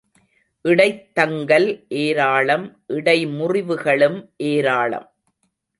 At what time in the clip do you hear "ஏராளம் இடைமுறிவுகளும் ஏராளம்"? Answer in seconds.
1.95-5.09